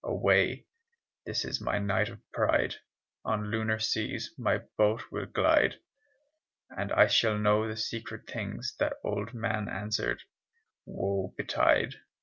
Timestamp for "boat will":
4.75-5.27